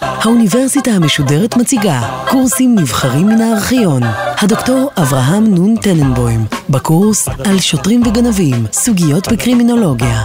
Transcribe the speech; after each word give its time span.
האוניברסיטה 0.00 0.90
המשודרת 0.90 1.56
מציגה 1.56 2.24
קורסים 2.30 2.74
נבחרים 2.78 3.26
מן 3.26 3.40
הארכיון. 3.40 4.02
הדוקטור 4.42 4.90
אברהם 4.96 5.54
נון 5.54 5.76
טננבוים, 5.76 6.40
בקורס 6.70 7.28
על 7.28 7.58
שוטרים 7.58 8.02
וגנבים, 8.02 8.66
סוגיות 8.72 9.32
בקרימינולוגיה. 9.32 10.22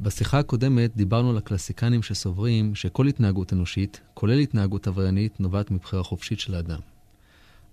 בשיחה 0.00 0.38
הקודמת 0.38 0.96
דיברנו 0.96 1.30
על 1.30 1.36
הקלסיקנים 1.36 2.02
שסוברים 2.02 2.74
שכל 2.74 3.06
התנהגות 3.06 3.52
אנושית, 3.52 4.00
כולל 4.14 4.38
התנהגות 4.38 4.86
עבריינית, 4.86 5.40
נובעת 5.40 5.70
מבחירה 5.70 6.02
חופשית 6.02 6.40
של 6.40 6.54
האדם. 6.54 6.78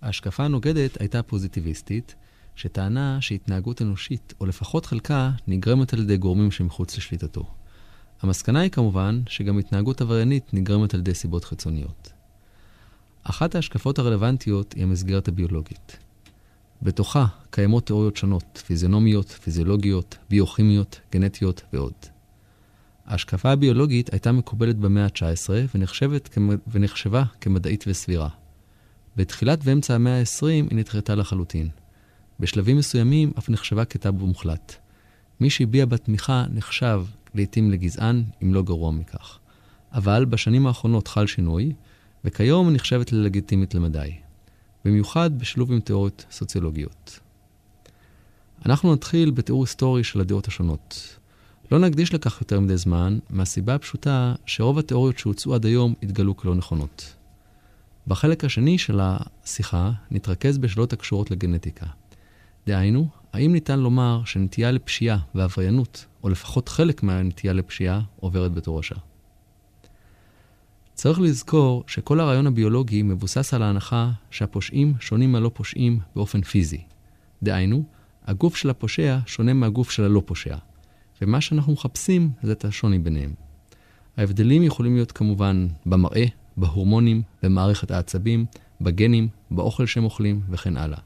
ההשקפה 0.01 0.43
הנוגדת 0.43 1.01
הייתה 1.01 1.23
פוזיטיביסטית, 1.23 2.15
שטענה 2.55 3.17
שהתנהגות 3.21 3.81
אנושית, 3.81 4.33
או 4.39 4.45
לפחות 4.45 4.85
חלקה, 4.85 5.31
נגרמת 5.47 5.93
על 5.93 5.99
ידי 5.99 6.17
גורמים 6.17 6.51
שמחוץ 6.51 6.97
לשליטתו. 6.97 7.45
המסקנה 8.21 8.59
היא 8.59 8.71
כמובן 8.71 9.21
שגם 9.29 9.57
התנהגות 9.57 10.01
עבריינית 10.01 10.53
נגרמת 10.53 10.93
על 10.93 10.99
ידי 10.99 11.13
סיבות 11.13 11.43
חיצוניות. 11.43 12.13
אחת 13.23 13.55
ההשקפות 13.55 13.99
הרלוונטיות 13.99 14.73
היא 14.73 14.83
המסגרת 14.83 15.27
הביולוגית. 15.27 15.97
בתוכה 16.81 17.25
קיימות 17.49 17.85
תיאוריות 17.85 18.17
שונות, 18.17 18.63
פיזיונומיות, 18.65 19.31
פיזיולוגיות, 19.31 20.17
ביוכימיות, 20.29 20.99
גנטיות 21.11 21.61
ועוד. 21.73 21.93
ההשקפה 23.05 23.51
הביולוגית 23.51 24.13
הייתה 24.13 24.31
מקובלת 24.31 24.77
במאה 24.77 25.03
ה-19 25.05 25.49
ונחשבת, 25.75 26.37
ונחשבה 26.67 27.23
כמדעית 27.41 27.83
וסבירה. 27.87 28.29
בתחילת 29.15 29.59
ואמצע 29.63 29.95
המאה 29.95 30.19
ה-20 30.19 30.45
היא 30.45 30.63
נדחתה 30.71 31.15
לחלוטין. 31.15 31.69
בשלבים 32.39 32.77
מסוימים 32.77 33.31
אף 33.37 33.49
נחשבה 33.49 33.85
כטאבו 33.85 34.27
מוחלט. 34.27 34.75
מי 35.39 35.49
שהביע 35.49 35.85
בה 35.85 35.97
תמיכה 35.97 36.45
נחשב 36.49 37.03
לעתים 37.35 37.71
לגזען, 37.71 38.23
אם 38.43 38.53
לא 38.53 38.63
גרוע 38.63 38.91
מכך. 38.91 39.39
אבל 39.93 40.25
בשנים 40.25 40.67
האחרונות 40.67 41.07
חל 41.07 41.27
שינוי, 41.27 41.73
וכיום 42.25 42.69
נחשבת 42.69 43.11
ללגיטימית 43.11 43.75
למדי. 43.75 44.11
במיוחד 44.85 45.39
בשילוב 45.39 45.71
עם 45.71 45.79
תיאוריות 45.79 46.25
סוציולוגיות. 46.31 47.19
אנחנו 48.65 48.93
נתחיל 48.93 49.31
בתיאור 49.31 49.63
היסטורי 49.63 50.03
של 50.03 50.21
הדעות 50.21 50.47
השונות. 50.47 51.17
לא 51.71 51.79
נקדיש 51.79 52.13
לכך 52.13 52.41
יותר 52.41 52.59
מדי 52.59 52.77
זמן, 52.77 53.19
מהסיבה 53.29 53.75
הפשוטה 53.75 54.35
שרוב 54.45 54.79
התיאוריות 54.79 55.17
שהוצאו 55.17 55.55
עד 55.55 55.65
היום 55.65 55.93
התגלו 56.03 56.37
כלא 56.37 56.55
נכונות. 56.55 57.15
בחלק 58.07 58.43
השני 58.43 58.77
של 58.77 58.99
השיחה 59.01 59.91
נתרכז 60.11 60.57
בשאלות 60.57 60.93
הקשורות 60.93 61.31
לגנטיקה. 61.31 61.85
דהיינו, 62.67 63.07
האם 63.33 63.53
ניתן 63.53 63.79
לומר 63.79 64.21
שנטייה 64.25 64.71
לפשיעה 64.71 65.17
ועבריינות, 65.35 66.05
או 66.23 66.29
לפחות 66.29 66.69
חלק 66.69 67.03
מהנטייה 67.03 67.53
לפשיעה, 67.53 68.01
עוברת 68.19 68.53
בתורשה? 68.53 68.95
צריך 70.93 71.19
לזכור 71.21 71.83
שכל 71.87 72.19
הרעיון 72.19 72.47
הביולוגי 72.47 73.01
מבוסס 73.01 73.53
על 73.53 73.61
ההנחה 73.61 74.11
שהפושעים 74.31 74.93
שונים 74.99 75.31
מהלא 75.31 75.51
פושעים 75.53 75.99
באופן 76.15 76.41
פיזי. 76.41 76.81
דהיינו, 77.43 77.83
הגוף 78.25 78.55
של 78.55 78.69
הפושע 78.69 79.17
שונה 79.25 79.53
מהגוף 79.53 79.91
של 79.91 80.03
הלא 80.03 80.23
פושע, 80.25 80.55
ומה 81.21 81.41
שאנחנו 81.41 81.73
מחפשים 81.73 82.31
זה 82.43 82.51
את 82.51 82.65
השוני 82.65 82.99
ביניהם. 82.99 83.33
ההבדלים 84.17 84.63
יכולים 84.63 84.95
להיות 84.95 85.11
כמובן 85.11 85.67
במראה, 85.85 86.25
בהורמונים, 86.57 87.21
במערכת 87.43 87.91
העצבים, 87.91 88.45
בגנים, 88.81 89.27
באוכל 89.51 89.85
שהם 89.85 90.03
אוכלים 90.03 90.41
וכן 90.49 90.77
הלאה. 90.77 90.99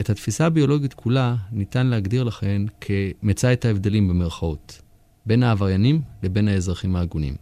את 0.00 0.10
התפיסה 0.10 0.46
הביולוגית 0.46 0.94
כולה 0.94 1.36
ניתן 1.52 1.86
להגדיר 1.86 2.24
לכן 2.24 2.62
כמצא 2.80 3.52
את 3.52 3.64
ההבדלים 3.64 4.08
במרכאות, 4.08 4.82
בין 5.26 5.42
העבריינים 5.42 6.02
לבין 6.22 6.48
האזרחים 6.48 6.96
ההגונים. 6.96 7.34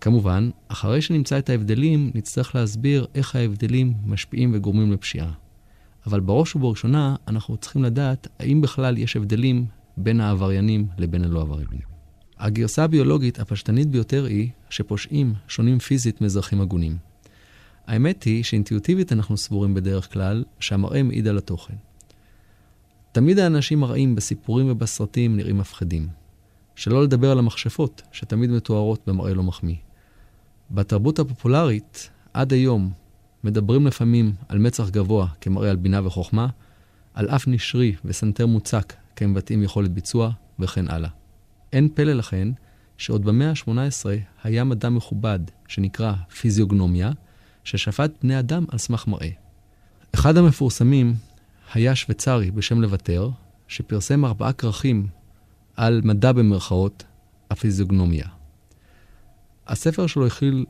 כמובן, 0.00 0.50
אחרי 0.68 1.02
שנמצא 1.02 1.38
את 1.38 1.50
ההבדלים, 1.50 2.10
נצטרך 2.14 2.54
להסביר 2.54 3.06
איך 3.14 3.36
ההבדלים 3.36 3.94
משפיעים 4.06 4.50
וגורמים 4.54 4.92
לפשיעה. 4.92 5.32
אבל 6.06 6.20
בראש 6.20 6.56
ובראשונה, 6.56 7.16
אנחנו 7.28 7.56
צריכים 7.56 7.82
לדעת 7.82 8.28
האם 8.38 8.60
בכלל 8.60 8.98
יש 8.98 9.16
הבדלים 9.16 9.66
בין 9.96 10.20
העבריינים 10.20 10.86
לבין 10.98 11.24
הלא 11.24 11.40
עבריינים. 11.40 11.80
הגרסה 12.38 12.84
הביולוגית 12.84 13.40
הפשטנית 13.40 13.88
ביותר 13.88 14.24
היא 14.24 14.48
שפושעים 14.70 15.34
שונים 15.48 15.78
פיזית 15.78 16.20
מאזרחים 16.20 16.60
הגונים. 16.60 16.96
האמת 17.86 18.22
היא 18.22 18.44
שאינטואיטיבית 18.44 19.12
אנחנו 19.12 19.36
סבורים 19.36 19.74
בדרך 19.74 20.12
כלל 20.12 20.44
שהמראה 20.60 21.02
מעיד 21.02 21.28
על 21.28 21.38
התוכן. 21.38 21.74
תמיד 23.12 23.38
האנשים 23.38 23.82
הרעים 23.82 24.14
בסיפורים 24.14 24.70
ובסרטים 24.70 25.36
נראים 25.36 25.58
מפחידים. 25.58 26.08
שלא 26.76 27.02
לדבר 27.02 27.30
על 27.30 27.38
המכשפות, 27.38 28.02
שתמיד 28.12 28.50
מתוארות 28.50 29.00
במראה 29.06 29.34
לא 29.34 29.42
מחמיא. 29.42 29.76
בתרבות 30.70 31.18
הפופולרית, 31.18 32.10
עד 32.32 32.52
היום, 32.52 32.92
מדברים 33.44 33.86
לפעמים 33.86 34.32
על 34.48 34.58
מצח 34.58 34.90
גבוה 34.90 35.26
כמראה 35.40 35.70
על 35.70 35.76
בינה 35.76 36.06
וחוכמה, 36.06 36.48
על 37.14 37.28
אף 37.28 37.48
נשרי 37.48 37.94
וסנטר 38.04 38.46
מוצק 38.46 38.92
כמבטאים 39.16 39.62
יכולת 39.62 39.90
ביצוע, 39.90 40.30
וכן 40.58 40.88
הלאה. 40.88 41.10
אין 41.72 41.88
פלא 41.94 42.12
לכן 42.12 42.48
שעוד 42.98 43.24
במאה 43.24 43.50
ה-18 43.50 44.06
היה 44.42 44.64
מדע 44.64 44.88
מכובד 44.88 45.38
שנקרא 45.68 46.12
פיזיוגנומיה, 46.40 47.10
ששפט 47.64 48.10
בני 48.22 48.38
אדם 48.38 48.64
על 48.68 48.78
סמך 48.78 49.06
מראה. 49.06 49.30
אחד 50.14 50.36
המפורסמים 50.36 51.14
היה 51.74 51.94
שוויצרי 51.94 52.50
בשם 52.50 52.80
לווטר, 52.80 53.30
שפרסם 53.68 54.24
ארבעה 54.24 54.52
כרכים 54.52 55.06
על 55.76 56.00
מדע 56.04 56.32
במרכאות, 56.32 57.04
הפיזיוגנומיה. 57.50 58.26
הספר 59.66 60.06
שלו 60.06 60.26
הכיל 60.26 60.64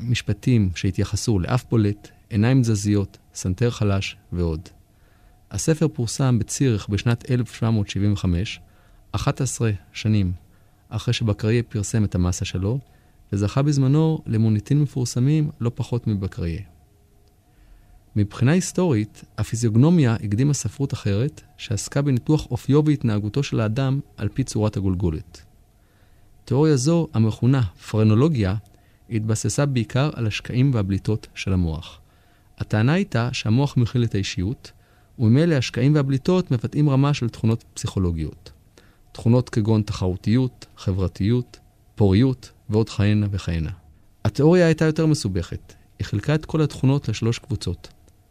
משפטים 0.00 0.70
שהתייחסו 0.74 1.38
לאף 1.38 1.64
בולט, 1.70 2.08
עיניים 2.30 2.62
תזזיתיות, 2.62 3.18
סנטר 3.34 3.70
חלש 3.70 4.16
ועוד. 4.32 4.68
הספר 5.50 5.88
פורסם 5.88 6.38
בציריך 6.38 6.88
בשנת 6.88 7.30
1775, 7.30 8.60
11 9.12 9.70
שנים 9.92 10.32
אחרי 10.88 11.14
שבקריה 11.14 11.62
פרסם 11.62 12.04
את 12.04 12.14
המסה 12.14 12.44
שלו, 12.44 12.78
וזכה 13.32 13.62
בזמנו 13.62 14.18
למוניטין 14.26 14.82
מפורסמים 14.82 15.50
לא 15.60 15.70
פחות 15.74 16.06
מבקריה. 16.06 16.60
מבחינה 18.16 18.52
היסטורית, 18.52 19.24
הפיזיוגנומיה 19.38 20.14
הקדימה 20.14 20.54
ספרות 20.54 20.92
אחרת, 20.92 21.42
שעסקה 21.56 22.02
בניתוח 22.02 22.50
אופיו 22.50 22.84
והתנהגותו 22.84 23.42
של 23.42 23.60
האדם 23.60 24.00
על 24.16 24.28
פי 24.28 24.44
צורת 24.44 24.76
הגולגולת. 24.76 25.42
תיאוריה 26.44 26.76
זו, 26.76 27.08
המכונה 27.14 27.62
פרנולוגיה, 27.62 28.54
התבססה 29.10 29.66
בעיקר 29.66 30.10
על 30.14 30.26
השקעים 30.26 30.70
והבליטות 30.74 31.26
של 31.34 31.52
המוח. 31.52 32.00
הטענה 32.58 32.92
הייתה 32.92 33.28
שהמוח 33.32 33.76
מכיל 33.76 34.04
את 34.04 34.14
האישיות, 34.14 34.72
וממילא 35.18 35.54
השקעים 35.54 35.94
והבליטות 35.94 36.50
מבטאים 36.50 36.90
רמה 36.90 37.14
של 37.14 37.28
תכונות 37.28 37.64
פסיכולוגיות. 37.74 38.52
תכונות 39.12 39.48
כגון 39.48 39.82
תחרותיות, 39.82 40.66
חברתיות, 40.76 41.58
פוריות 41.94 42.52
ועוד 42.72 42.88
כהנה 42.88 43.26
וכהנה. 43.30 43.70
התיאוריה 44.24 44.66
הייתה 44.66 44.84
יותר 44.84 45.06
מסובכת. 45.06 45.74
היא 45.98 46.06
חילקה 46.06 46.34
את 46.34 46.46
כל 46.46 46.62
התכונות 46.62 47.08
לשלוש 47.08 47.38
קבוצות. 47.38 47.88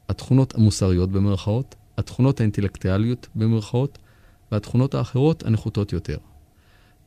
התכונות 0.10 0.56
המוסריות 0.56 1.12
במרכאות, 1.12 1.76
התכונות 1.98 2.40
האינטלקטואליות 2.40 3.28
במרכאות, 3.36 3.98
והתכונות 4.52 4.96
האחרות 4.96 5.46
הנחותות 5.46 5.94
יותר. 5.94 6.18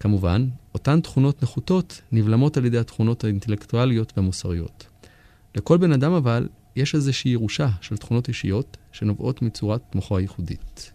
כמובן, 0.01 0.49
אותן 0.75 1.01
תכונות 1.01 1.43
נחותות 1.43 2.01
נבלמות 2.13 2.57
על 2.57 2.65
ידי 2.65 2.79
התכונות 2.79 3.25
האינטלקטואליות 3.25 4.13
והמוסריות. 4.17 4.87
לכל 5.55 5.79
בן 5.79 5.93
אדם 5.93 6.13
אבל 6.13 6.49
יש 6.77 6.95
איזושהי 6.95 7.31
ירושה 7.31 7.69
של 7.81 7.97
תכונות 7.97 8.29
אישיות 8.29 8.77
שנובעות 8.93 9.43
מצורת 9.43 9.95
מוחו 9.95 10.17
הייחודית. 10.17 10.93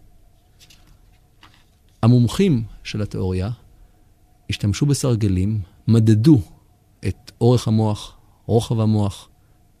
המומחים 2.02 2.62
של 2.84 3.02
התיאוריה 3.02 3.50
השתמשו 4.50 4.86
בסרגלים, 4.86 5.60
מדדו 5.90 6.40
את 7.08 7.32
אורך 7.40 7.68
המוח, 7.68 8.16
רוחב 8.46 8.80
המוח, 8.80 9.28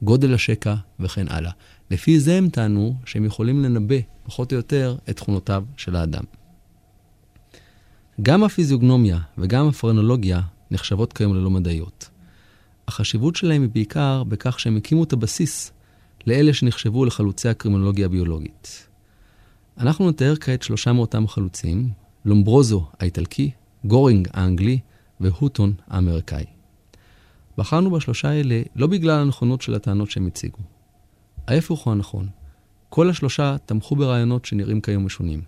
גודל 0.02 0.34
השקע 0.34 0.74
וכן 1.00 1.26
הלאה. 1.28 1.52
לפי 1.90 2.20
זה 2.20 2.34
הם 2.38 2.48
טענו 2.48 2.94
שהם 3.04 3.24
יכולים 3.24 3.62
לנבא, 3.62 3.94
פחות 4.24 4.52
או 4.52 4.56
יותר, 4.56 4.96
את 5.10 5.16
תכונותיו 5.16 5.64
של 5.76 5.96
האדם. 5.96 6.24
גם 8.22 8.44
הפיזיוגנומיה 8.44 9.18
וגם 9.38 9.68
הפרנולוגיה 9.68 10.40
נחשבות 10.70 11.12
כיום 11.12 11.34
ללא 11.34 11.50
מדעיות. 11.50 12.10
החשיבות 12.88 13.36
שלהם 13.36 13.62
היא 13.62 13.70
בעיקר 13.70 14.24
בכך 14.24 14.60
שהם 14.60 14.76
הקימו 14.76 15.04
את 15.04 15.12
הבסיס 15.12 15.72
לאלה 16.26 16.54
שנחשבו 16.54 17.04
לחלוצי 17.04 17.48
הקרימינולוגיה 17.48 18.06
הביולוגית. 18.06 18.88
אנחנו 19.78 20.08
נתאר 20.08 20.36
כעת 20.36 20.62
שלושה 20.62 20.92
מאותם 20.92 21.28
חלוצים, 21.28 21.88
לומברוזו 22.24 22.86
האיטלקי, 23.00 23.50
גורינג 23.84 24.28
האנגלי 24.32 24.78
והוטון 25.20 25.72
האמריקאי. 25.86 26.44
בחרנו 27.58 27.90
בשלושה 27.90 28.32
אלה 28.32 28.62
לא 28.76 28.86
בגלל 28.86 29.20
הנכונות 29.20 29.62
של 29.62 29.74
הטענות 29.74 30.10
שהם 30.10 30.26
הציגו. 30.26 30.58
ההפך 31.48 31.70
הוא 31.70 31.92
הנכון. 31.92 32.28
כל 32.88 33.10
השלושה 33.10 33.56
תמכו 33.66 33.96
ברעיונות 33.96 34.44
שנראים 34.44 34.80
כיום 34.80 35.06
משונים. 35.06 35.42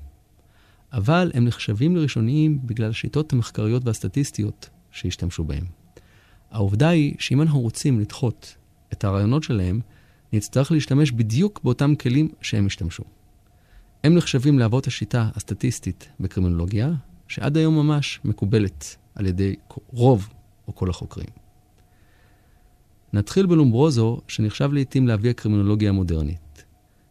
אבל 0.93 1.31
הם 1.35 1.45
נחשבים 1.45 1.97
לראשוניים 1.97 2.59
בגלל 2.67 2.91
השיטות 2.91 3.33
המחקריות 3.33 3.83
והסטטיסטיות 3.85 4.69
שהשתמשו 4.91 5.45
בהם. 5.45 5.65
העובדה 6.51 6.89
היא 6.89 7.15
שאם 7.19 7.43
אנחנו 7.43 7.61
רוצים 7.61 8.01
לדחות 8.01 8.57
את 8.93 9.05
הרעיונות 9.05 9.43
שלהם, 9.43 9.81
נצטרך 10.33 10.73
להשתמש 10.73 11.11
בדיוק 11.11 11.61
באותם 11.65 11.95
כלים 11.95 12.29
שהם 12.41 12.67
השתמשו. 12.67 13.03
הם 14.05 14.15
נחשבים 14.15 14.59
להוות 14.59 14.87
השיטה 14.87 15.29
הסטטיסטית 15.35 16.09
בקרימינולוגיה, 16.21 16.93
שעד 17.29 17.57
היום 17.57 17.75
ממש 17.75 18.21
מקובלת 18.25 18.97
על 19.15 19.27
ידי 19.27 19.55
רוב 19.93 20.29
או 20.69 20.75
כל 20.75 20.91
החוקרים. 20.91 21.29
נתחיל 23.13 23.47
בלומברוזו, 23.47 24.21
שנחשב 24.29 24.73
לעיתים 24.73 25.09
לאבי 25.09 25.31
הקרימינולוגיה 25.31 25.89
המודרנית. 25.89 26.65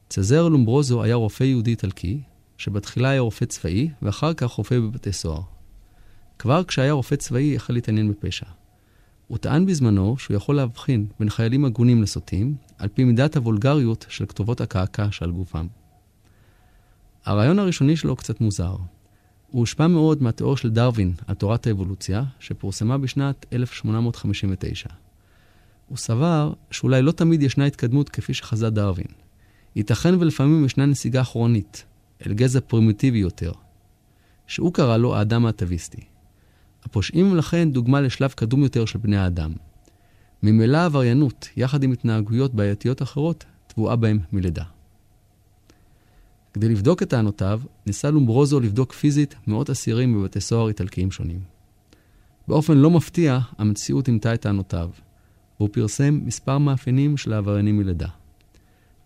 צזר 0.09 0.47
לומברוזו 0.47 1.03
היה 1.03 1.15
רופא 1.15 1.43
יהודי 1.43 1.71
איטלקי, 1.71 2.21
שבתחילה 2.57 3.09
היה 3.09 3.21
רופא 3.21 3.45
צבאי, 3.45 3.89
ואחר 4.01 4.33
כך 4.33 4.51
רופא 4.51 4.79
בבתי 4.79 5.11
סוהר. 5.11 5.41
כבר 6.39 6.63
כשהיה 6.63 6.91
רופא 6.91 7.15
צבאי 7.15 7.55
החל 7.55 7.73
להתעניין 7.73 8.11
בפשע. 8.11 8.45
הוא 9.27 9.37
טען 9.37 9.65
בזמנו 9.65 10.17
שהוא 10.17 10.37
יכול 10.37 10.55
להבחין 10.55 11.07
בין 11.19 11.29
חיילים 11.29 11.65
הגונים 11.65 12.03
לסוטים, 12.03 12.55
על 12.77 12.87
פי 12.87 13.03
מידת 13.03 13.37
הוולגריות 13.37 14.05
של 14.09 14.25
כתובות 14.25 14.61
הקעקע 14.61 15.07
שעל 15.11 15.31
גופם. 15.31 15.67
הרעיון 17.25 17.59
הראשוני 17.59 17.95
שלו 17.95 18.15
קצת 18.15 18.41
מוזר. 18.41 18.75
הוא 19.51 19.59
הושפע 19.59 19.87
מאוד 19.87 20.23
מהתיאוריה 20.23 20.57
של 20.57 20.69
דרווין 20.69 21.13
על 21.27 21.35
תורת 21.35 21.67
האבולוציה, 21.67 22.23
שפורסמה 22.39 22.97
בשנת 22.97 23.45
1859. 23.53 24.89
הוא 25.87 25.97
סבר 25.97 26.53
שאולי 26.71 27.01
לא 27.01 27.11
תמיד 27.11 27.43
ישנה 27.43 27.65
התקדמות 27.65 28.09
כפי 28.09 28.33
שחזה 28.33 28.69
דרווין. 28.69 29.07
ייתכן 29.75 30.15
ולפעמים 30.19 30.65
ישנה 30.65 30.85
נסיגה 30.85 31.23
כרונית, 31.23 31.85
אל 32.27 32.33
גזע 32.33 32.59
פרימיטיבי 32.59 33.17
יותר, 33.17 33.51
שהוא 34.47 34.73
קרא 34.73 34.97
לו 34.97 35.15
האדם 35.15 35.45
האטביסטי. 35.45 36.01
הפושעים 36.83 37.25
הם 37.25 37.35
לכן 37.35 37.71
דוגמה 37.71 38.01
לשלב 38.01 38.31
קדום 38.31 38.63
יותר 38.63 38.85
של 38.85 38.99
בני 38.99 39.17
האדם. 39.17 39.53
ממילא 40.43 40.85
עבריינות, 40.85 41.49
יחד 41.57 41.83
עם 41.83 41.91
התנהגויות 41.91 42.53
בעייתיות 42.53 43.01
אחרות, 43.01 43.45
טבועה 43.67 43.95
בהם 43.95 44.19
מלידה. 44.31 44.63
כדי 46.53 46.69
לבדוק 46.69 47.03
את 47.03 47.09
טענותיו, 47.09 47.61
ניסה 47.85 48.09
לומברוזו 48.09 48.59
לבדוק 48.59 48.93
פיזית 48.93 49.35
מאות 49.47 49.69
אסירים 49.69 50.13
בבתי 50.15 50.41
סוהר 50.41 50.67
איטלקיים 50.67 51.11
שונים. 51.11 51.39
באופן 52.47 52.77
לא 52.77 52.89
מפתיע, 52.89 53.39
המציאות 53.57 54.07
אימתה 54.07 54.33
את 54.33 54.41
טענותיו, 54.41 54.89
והוא 55.59 55.69
פרסם 55.71 56.19
מספר 56.25 56.57
מאפיינים 56.57 57.17
של 57.17 57.33
העבריינים 57.33 57.77
מלידה. 57.77 58.07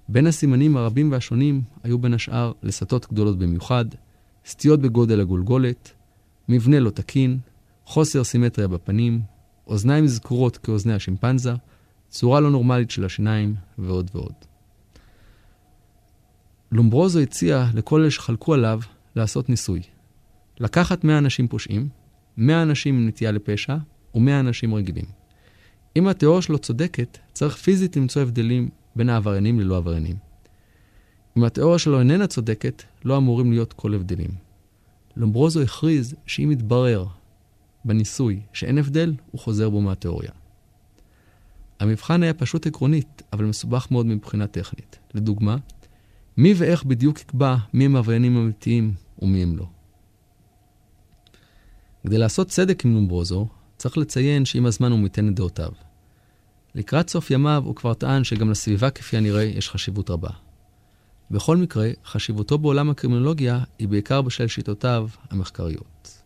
בין 0.10 0.28
הסימנים 0.28 0.78
הרבים 0.78 1.12
והשונים 1.12 1.62
היו 1.84 2.00
בין 2.00 2.14
השאר 2.14 2.52
לסטות 2.64 3.08
גדולות 3.12 3.40
במיוחד, 3.40 3.86
סטיות 4.46 4.82
בגודל 4.82 5.22
הגולגולת, 5.22 5.92
מבנה 6.50 6.80
לא 6.80 6.90
תקין, 6.90 7.40
חוסר 7.86 8.24
סימטריה 8.24 8.68
בפנים, 8.68 9.22
אוזניים 9.68 10.08
זקורות 10.08 10.58
כאוזני 10.58 10.94
השימפנזה, 10.94 11.54
צורה 12.10 12.40
לא 12.40 12.52
נורמלית 12.52 12.92
של 12.92 13.06
השיניים 13.06 13.56
ועוד 13.78 14.12
ועוד. 14.14 14.34
לומברוזו 16.72 17.20
הציע 17.20 17.66
לכל 17.74 18.02
אלה 18.02 18.12
שחלקו 18.12 18.54
עליו 18.54 18.80
לעשות 19.16 19.50
ניסוי. 19.50 19.82
לקחת 20.60 21.04
100 21.04 21.18
אנשים 21.18 21.48
פושעים, 21.48 21.90
100 22.38 22.62
אנשים 22.62 22.96
עם 22.96 23.08
נטייה 23.08 23.32
לפשע 23.32 23.76
ו-100 24.16 24.40
אנשים 24.40 24.76
רגילים. 24.76 25.06
אם 25.96 26.08
התיאוריה 26.08 26.42
שלו 26.42 26.58
צודקת, 26.58 27.18
צריך 27.34 27.56
פיזית 27.56 27.98
למצוא 27.98 28.22
הבדלים 28.22 28.70
בין 28.96 29.10
העבריינים 29.10 29.60
ללא 29.60 29.78
עבריינים. 29.78 30.16
אם 31.38 31.44
התיאוריה 31.44 31.80
שלו 31.80 32.00
איננה 32.00 32.28
צודקת, 32.28 32.84
לא 33.06 33.18
אמורים 33.18 33.52
להיות 33.52 33.74
כל 33.74 33.94
הבדלים. 33.94 34.30
לומברוזו 35.16 35.62
הכריז 35.62 36.16
שאם 36.26 36.52
יתברר 36.52 37.06
בניסוי 37.86 38.42
שאין 38.54 38.78
הבדל, 38.78 39.14
הוא 39.32 39.42
חוזר 39.42 39.70
בו 39.70 39.82
מהתיאוריה. 39.82 40.32
המבחן 41.80 42.24
היה 42.24 42.34
פשוט 42.34 42.68
עקרונית, 42.68 43.24
אבל 43.34 43.46
מסובך 43.46 43.88
מאוד 43.92 44.06
מבחינה 44.06 44.48
טכנית. 44.48 45.00
לדוגמה, 45.14 45.58
מי 46.38 46.54
ואיך 46.58 46.84
בדיוק 46.84 47.22
יקבע 47.22 47.56
מי 47.74 47.86
הם 47.86 47.96
עבריינים 47.96 48.38
אמיתיים 48.38 48.94
ומי 49.22 49.44
הם 49.44 49.58
לא. 49.58 49.66
כדי 52.04 52.18
לעשות 52.18 52.48
צדק 52.48 52.86
עם 52.86 52.94
לומברוזו, 52.94 53.48
צריך 53.78 53.98
לציין 53.98 54.46
שעם 54.46 54.66
הזמן 54.66 54.92
הוא 54.92 55.00
מיתן 55.00 55.30
את 55.30 55.36
דעותיו. 55.36 55.72
לקראת 56.76 57.10
סוף 57.10 57.32
ימיו 57.32 57.64
הוא 57.66 57.76
כבר 57.76 57.94
טען 57.94 58.24
שגם 58.24 58.50
לסביבה 58.50 58.90
כפי 58.90 59.18
הנראה 59.18 59.44
יש 59.44 59.70
חשיבות 59.70 60.10
רבה. 60.10 60.30
בכל 61.32 61.58
מקרה, 61.58 61.90
חשיבותו 62.06 62.58
בעולם 62.58 62.90
הקרימינולוגיה 62.90 63.64
היא 63.80 63.88
בעיקר 63.88 64.22
בשל 64.22 64.48
שיטותיו 64.48 65.10
המחקריות. 65.30 66.22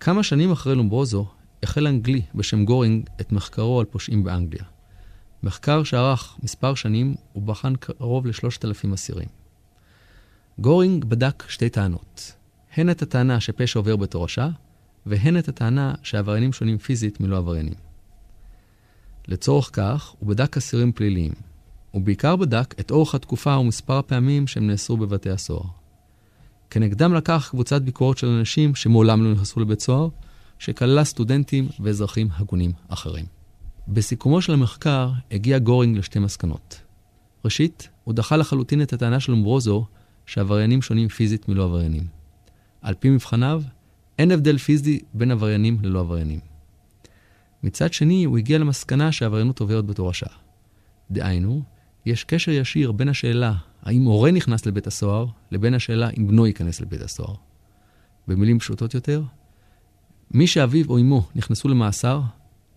כמה 0.00 0.22
שנים 0.22 0.52
אחרי 0.52 0.74
לומברוזו, 0.74 1.26
החל 1.62 1.86
אנגלי 1.86 2.22
בשם 2.34 2.64
גורינג 2.64 3.08
את 3.20 3.32
מחקרו 3.32 3.80
על 3.80 3.86
פושעים 3.86 4.24
באנגליה. 4.24 4.73
מחקר 5.44 5.84
שארך 5.84 6.36
מספר 6.42 6.74
שנים 6.74 7.14
ובחן 7.36 7.76
קרוב 7.76 8.26
לשלושת 8.26 8.64
אלפים 8.64 8.92
אסירים. 8.92 9.28
גורינג 10.58 11.04
בדק 11.04 11.44
שתי 11.48 11.68
טענות, 11.68 12.32
הן 12.76 12.90
את 12.90 13.02
הטענה 13.02 13.40
שפשע 13.40 13.78
עובר 13.78 13.96
בתורשה, 13.96 14.48
והן 15.06 15.38
את 15.38 15.48
הטענה 15.48 15.94
שעבריינים 16.02 16.52
שונים 16.52 16.78
פיזית 16.78 17.20
מלא 17.20 17.36
עבריינים. 17.36 17.74
לצורך 19.28 19.70
כך, 19.72 20.14
הוא 20.18 20.28
בדק 20.28 20.56
אסירים 20.56 20.92
פליליים. 20.92 21.32
הוא 21.90 22.02
בעיקר 22.02 22.36
בדק 22.36 22.74
את 22.80 22.90
אורך 22.90 23.14
התקופה 23.14 23.58
ומספר 23.58 23.98
הפעמים 23.98 24.46
שהם 24.46 24.66
נאסרו 24.66 24.96
בבתי 24.96 25.30
הסוהר. 25.30 25.66
כנגדם 26.70 27.14
לקח 27.14 27.48
קבוצת 27.50 27.82
ביקורת 27.82 28.18
של 28.18 28.26
אנשים 28.26 28.74
שמעולם 28.74 29.24
לא 29.24 29.32
נכנסו 29.32 29.60
לבית 29.60 29.80
סוהר, 29.80 30.08
שכללה 30.58 31.04
סטודנטים 31.04 31.68
ואזרחים 31.80 32.28
הגונים 32.32 32.72
אחרים. 32.88 33.33
בסיכומו 33.88 34.40
של 34.40 34.52
המחקר 34.52 35.10
הגיע 35.30 35.58
גורינג 35.58 35.98
לשתי 35.98 36.18
מסקנות. 36.18 36.80
ראשית, 37.44 37.88
הוא 38.04 38.14
דחה 38.14 38.36
לחלוטין 38.36 38.82
את 38.82 38.92
הטענה 38.92 39.20
של 39.20 39.32
אומברוזו 39.32 39.86
שעבריינים 40.26 40.82
שונים 40.82 41.08
פיזית 41.08 41.48
מלא 41.48 41.64
עבריינים. 41.64 42.06
על 42.82 42.94
פי 42.94 43.10
מבחניו, 43.10 43.62
אין 44.18 44.30
הבדל 44.30 44.58
פיזי 44.58 45.00
בין 45.14 45.30
עבריינים 45.30 45.78
ללא 45.82 46.00
עבריינים. 46.00 46.40
מצד 47.62 47.92
שני, 47.92 48.24
הוא 48.24 48.38
הגיע 48.38 48.58
למסקנה 48.58 49.12
שהעבריינות 49.12 49.60
עוברת 49.60 49.86
בתורשה. 49.86 50.26
דהיינו, 51.10 51.62
יש 52.06 52.24
קשר 52.24 52.50
ישיר 52.50 52.92
בין 52.92 53.08
השאלה 53.08 53.54
האם 53.82 54.02
הורה 54.02 54.30
נכנס 54.30 54.66
לבית 54.66 54.86
הסוהר, 54.86 55.26
לבין 55.50 55.74
השאלה 55.74 56.10
אם 56.18 56.26
בנו 56.26 56.46
ייכנס 56.46 56.80
לבית 56.80 57.00
הסוהר. 57.00 57.34
במילים 58.28 58.58
פשוטות 58.58 58.94
יותר, 58.94 59.22
מי 60.30 60.46
שאביו 60.46 60.84
או 60.88 60.98
אמו 60.98 61.28
נכנסו 61.34 61.68
למאסר, 61.68 62.20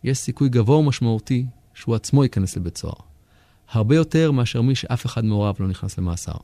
יש 0.08 0.18
סיכוי 0.18 0.50
גבוה 0.50 0.78
ומשמעותי 0.78 1.46
שהוא 1.74 1.96
עצמו 1.96 2.24
ייכנס 2.24 2.58
לבית 2.58 2.78
סוהר. 2.78 2.94
הרבה 3.70 3.96
יותר 3.96 4.32
מאשר 4.32 4.62
מי 4.62 4.76
שאף 4.76 5.06
אחד 5.06 5.26
מהוריו 5.26 5.54
לא 5.60 5.68
נכנס 5.68 5.98
למאסר. 5.98 6.38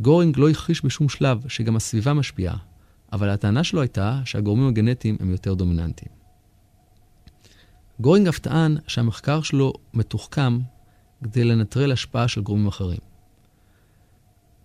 גורינג 0.00 0.38
לא 0.38 0.48
הכחיש 0.48 0.84
בשום 0.84 1.08
שלב 1.08 1.48
שגם 1.48 1.76
הסביבה 1.76 2.12
משפיעה, 2.12 2.56
אבל 3.12 3.28
הטענה 3.28 3.64
שלו 3.64 3.80
הייתה 3.80 4.20
שהגורמים 4.24 4.68
הגנטיים 4.68 5.16
הם 5.20 5.30
יותר 5.30 5.54
דומיננטיים. 5.54 6.12
גורינג 8.00 8.28
אף 8.28 8.38
טען 8.38 8.76
שהמחקר 8.86 9.42
שלו 9.42 9.72
מתוחכם 9.94 10.58
כדי 11.24 11.44
לנטרל 11.44 11.92
השפעה 11.92 12.28
של 12.28 12.40
גורמים 12.40 12.66
אחרים. 12.66 13.00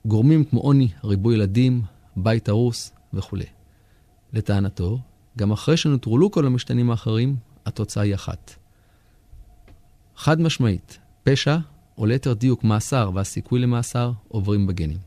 גורמים 0.06 0.44
כמו 0.44 0.60
עוני, 0.60 0.88
ריבוי 1.04 1.36
ילדים, 1.36 1.82
בית 2.16 2.50
הרוס 2.50 2.94
וכו'. 3.14 3.38
לטענתו, 4.34 5.00
גם 5.38 5.52
אחרי 5.52 5.78
שנוטרלו 5.78 6.32
כל 6.32 6.46
המשתנים 6.46 6.92
האחרים, 6.92 7.36
התוצאה 7.68 8.04
היא 8.04 8.16
אחת. 8.16 8.56
חד 10.16 10.42
משמעית, 10.42 11.00
פשע, 11.24 11.58
או 11.98 12.06
ליתר 12.06 12.34
דיוק 12.34 12.64
מאסר 12.64 13.12
והסיכוי 13.14 13.60
למאסר, 13.60 14.12
עוברים 14.28 14.68
בגנים. 14.68 14.98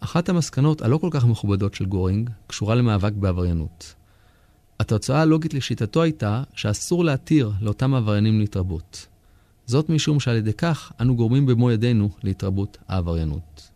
אחת 0.00 0.28
המסקנות 0.28 0.82
הלא 0.82 0.98
כל 0.98 1.08
כך 1.10 1.26
מכובדות 1.26 1.74
של 1.74 1.84
גורינג 1.84 2.30
קשורה 2.46 2.74
למאבק 2.74 3.12
בעבריינות. 3.12 3.94
התוצאה 4.80 5.20
הלוגית 5.20 5.54
לשיטתו 5.54 6.02
הייתה 6.02 6.42
שאסור 6.54 7.04
להתיר 7.04 7.52
לאותם 7.60 7.94
עבריינים 7.94 8.40
להתרבות. 8.40 9.06
זאת 9.66 9.88
משום 9.88 10.20
שעל 10.20 10.36
ידי 10.36 10.52
כך 10.52 10.92
אנו 11.00 11.16
גורמים 11.16 11.46
במו 11.46 11.70
ידינו 11.70 12.10
להתרבות 12.22 12.78
העבריינות. 12.88 13.70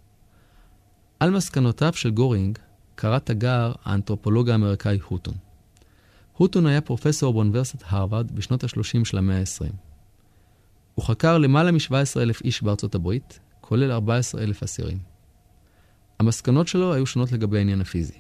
על 1.21 1.30
מסקנותיו 1.30 1.92
של 1.92 2.11
גורינג 2.11 2.59
קרא 2.95 3.18
תגר 3.18 3.73
האנתרופולוג 3.85 4.50
האמריקאי 4.50 4.99
הוטון. 5.09 5.46
הוטון 6.37 6.66
היה 6.66 6.81
פרופסור 6.81 7.33
באוניברסיטת 7.33 7.85
הרווארד 7.87 8.33
בשנות 8.33 8.64
ה-30 8.64 9.05
של 9.05 9.19
המאה 9.19 9.38
ה-20. 9.38 9.73
הוא 10.95 11.05
חקר 11.05 11.38
למעלה 11.38 11.73
מ-17,000 11.73 12.40
איש 12.45 12.62
בארצות 12.62 12.95
הברית, 12.95 13.40
כולל 13.61 13.93
14,000 13.93 14.62
אסירים. 14.62 14.99
המסקנות 16.19 16.69
שלו 16.69 16.95
היו 16.95 17.07
שונות 17.07 17.33
לגבי 17.33 17.59
העניין 17.59 17.81
הפיזי. 17.81 18.19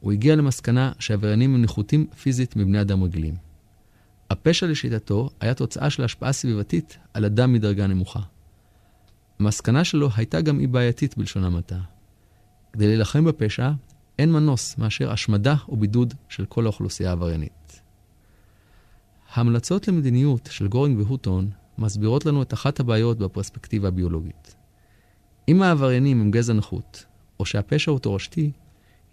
הוא 0.00 0.12
הגיע 0.12 0.36
למסקנה 0.36 0.92
שעבריינים 0.98 1.54
הם 1.54 1.62
נחותים 1.62 2.06
פיזית 2.22 2.56
מבני 2.56 2.80
אדם 2.80 3.02
רגילים. 3.02 3.34
הפשע 4.30 4.66
לשיטתו 4.66 5.30
היה 5.40 5.54
תוצאה 5.54 5.90
של 5.90 6.04
השפעה 6.04 6.32
סביבתית 6.32 6.98
על 7.14 7.24
אדם 7.24 7.52
מדרגה 7.52 7.86
נמוכה. 7.86 8.20
המסקנה 9.38 9.84
שלו 9.84 10.08
הייתה 10.16 10.40
גם 10.40 10.60
אי 10.60 10.66
בעייתית 10.66 11.18
בלשון 11.18 11.44
המעטה. 11.44 11.78
כדי 12.72 12.86
להילחם 12.86 13.24
בפשע, 13.24 13.70
אין 14.18 14.32
מנוס 14.32 14.78
מאשר 14.78 15.12
השמדה 15.12 15.54
או 15.68 15.76
בידוד 15.76 16.14
של 16.28 16.44
כל 16.44 16.64
האוכלוסייה 16.64 17.10
העבריינית. 17.10 17.82
ההמלצות 19.34 19.88
למדיניות 19.88 20.48
של 20.52 20.68
גורינג 20.68 20.98
והוטון 20.98 21.50
מסבירות 21.78 22.26
לנו 22.26 22.42
את 22.42 22.54
אחת 22.54 22.80
הבעיות 22.80 23.18
בפרספקטיבה 23.18 23.88
הביולוגית. 23.88 24.56
אם 25.48 25.62
העבריינים 25.62 26.20
הם 26.20 26.30
גזע 26.30 26.52
נחות, 26.52 27.04
או 27.40 27.44
שהפשע 27.44 27.90
הוא 27.90 27.98
תורשתי, 27.98 28.50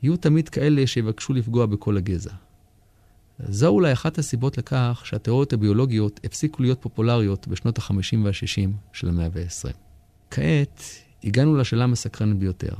יהיו 0.03 0.17
תמיד 0.17 0.49
כאלה 0.49 0.87
שיבקשו 0.87 1.33
לפגוע 1.33 1.65
בכל 1.65 1.97
הגזע. 1.97 2.31
זו 3.39 3.67
אולי 3.67 3.93
אחת 3.93 4.17
הסיבות 4.17 4.57
לכך 4.57 5.01
שהתיאוריות 5.05 5.53
הביולוגיות 5.53 6.19
הפסיקו 6.23 6.63
להיות 6.63 6.81
פופולריות 6.81 7.47
בשנות 7.47 7.79
ה-50 7.79 8.17
וה-60 8.23 8.69
של 8.93 9.09
המאה 9.09 9.25
ה-20. 9.25 9.73
כעת 10.31 10.83
הגענו 11.23 11.57
לשאלה 11.57 11.83
המסקרנת 11.83 12.37
ביותר. 12.37 12.73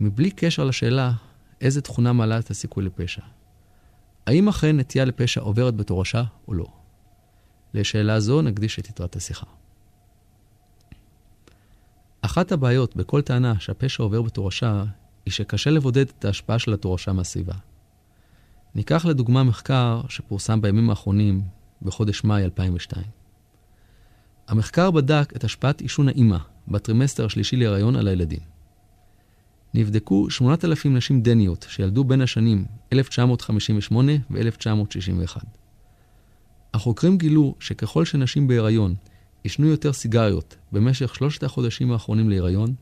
מבלי 0.00 0.30
קשר 0.30 0.64
לשאלה 0.64 1.12
איזה 1.60 1.80
תכונה 1.80 2.12
מעלה 2.12 2.38
את 2.38 2.50
הסיכוי 2.50 2.84
לפשע. 2.84 3.22
האם 4.26 4.48
אכן 4.48 4.76
נטייה 4.76 5.04
לפשע 5.04 5.40
עוברת 5.40 5.76
בתורשה 5.76 6.24
או 6.48 6.54
לא? 6.54 6.66
לשאלה 7.74 8.20
זו 8.20 8.42
נקדיש 8.42 8.78
את 8.78 8.88
יתרת 8.88 9.16
השיחה. 9.16 9.46
אחת 12.20 12.52
הבעיות 12.52 12.96
בכל 12.96 13.22
טענה 13.22 13.60
שהפשע 13.60 14.02
עובר 14.02 14.22
בתורשה, 14.22 14.84
היא 15.26 15.32
שקשה 15.32 15.70
לבודד 15.70 16.08
את 16.08 16.24
ההשפעה 16.24 16.58
של 16.58 16.72
התורשה 16.72 17.12
מהסביבה. 17.12 17.54
ניקח 18.74 19.04
לדוגמה 19.04 19.44
מחקר 19.44 20.00
שפורסם 20.08 20.60
בימים 20.60 20.90
האחרונים, 20.90 21.42
בחודש 21.82 22.24
מאי 22.24 22.44
2002. 22.44 23.06
המחקר 24.48 24.90
בדק 24.90 25.32
את 25.36 25.44
השפעת 25.44 25.80
עישון 25.80 26.08
האימא 26.08 26.38
בטרימסטר 26.68 27.24
השלישי 27.24 27.56
להיריון 27.56 27.96
על 27.96 28.08
הילדים. 28.08 28.53
נבדקו 29.74 30.30
8,000 30.30 30.96
נשים 30.96 31.22
דניות 31.22 31.66
שילדו 31.68 32.04
בין 32.04 32.20
השנים 32.20 32.64
1958 32.92 34.12
ו-1961. 34.30 35.44
החוקרים 36.74 37.18
גילו 37.18 37.54
שככל 37.60 38.04
שנשים 38.04 38.46
בהיריון 38.46 38.94
עישנו 39.44 39.66
יותר 39.66 39.92
סיגריות 39.92 40.56
במשך 40.72 41.14
שלושת 41.14 41.42
החודשים 41.42 41.92
האחרונים 41.92 42.30
להיריון, 42.30 42.74